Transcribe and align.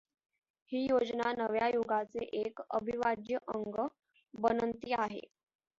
ही 0.71 0.79
योजना 0.83 1.31
नव्या 1.33 1.67
युगाचे 1.67 2.25
एक 2.41 2.61
अविभाज्य 2.69 3.37
अंग 3.49 3.79
बनंती 4.33 4.93
आहे. 4.93 5.21